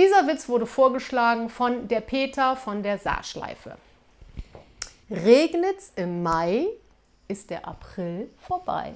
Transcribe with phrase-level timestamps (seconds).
[0.00, 3.76] Dieser Witz wurde vorgeschlagen von der Peter von der Saarschleife.
[5.10, 6.68] Regnet's im Mai,
[7.28, 8.94] ist der April vorbei.